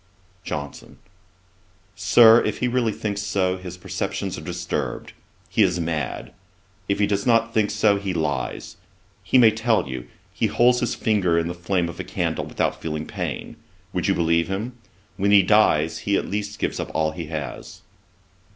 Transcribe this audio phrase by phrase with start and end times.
[0.43, 0.97] JOHNSON:
[1.93, 5.13] 'Sir, if he really thinks so, his perceptions are disturbed;
[5.47, 6.33] he is mad:
[6.89, 8.77] if he does not think so, he lies.
[9.21, 12.81] He may tell you, he holds his finger in the flame of a candle, without
[12.81, 13.57] feeling pain;
[13.93, 14.75] would you believe him?
[15.17, 17.81] When he dies, he at least gives up all he has.'